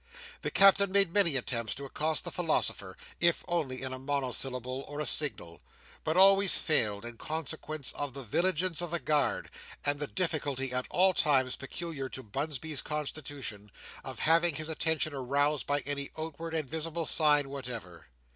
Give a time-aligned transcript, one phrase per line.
[0.41, 4.99] The Captain made many attempts to accost the philosopher, if only in a monosyllable or
[4.99, 5.61] a signal;
[6.03, 9.51] but always failed, in consequence of the vigilance of the guard,
[9.85, 13.69] and the difficulty, at all times peculiar to Bunsby's constitution,
[14.03, 18.07] of having his attention aroused by any outward and visible sign whatever.